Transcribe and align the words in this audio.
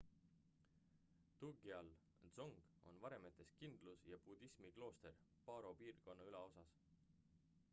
drukgyal 1.41 1.89
dzong 2.29 2.55
on 2.91 2.97
varemetes 3.03 3.51
kindlus 3.59 4.07
ja 4.13 4.19
budismi 4.29 4.73
klooster 4.79 5.21
paro 5.51 5.75
piirkonna 5.83 6.27
ülaosas 6.31 6.73
phondey 6.79 7.05
külas 7.05 7.23